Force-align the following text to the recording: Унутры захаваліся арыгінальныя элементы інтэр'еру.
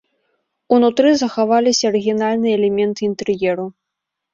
Унутры 0.77 1.09
захаваліся 1.21 1.83
арыгінальныя 1.93 2.53
элементы 2.59 3.01
інтэр'еру. 3.13 3.73